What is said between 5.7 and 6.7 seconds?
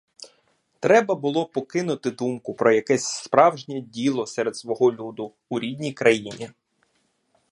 країні.